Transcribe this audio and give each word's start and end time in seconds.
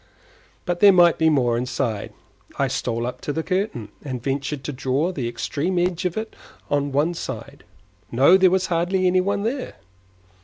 But 0.65 0.79
there 0.79 0.91
might 0.91 1.19
be 1.19 1.29
more 1.29 1.55
inside. 1.59 2.11
I 2.57 2.67
stole 2.67 3.05
up 3.05 3.21
to 3.21 3.31
the 3.31 3.43
curtain, 3.43 3.89
and 4.03 4.23
ventured 4.23 4.63
to 4.63 4.71
draw 4.73 5.11
the 5.11 5.27
extreme 5.27 5.77
edge 5.77 6.05
of 6.05 6.17
it 6.17 6.35
on 6.71 6.91
one 6.91 7.13
side. 7.13 7.63
No, 8.11 8.35
there 8.35 8.49
was 8.49 8.65
hardly 8.65 9.05
any 9.05 9.21
one 9.21 9.43
there. 9.43 9.75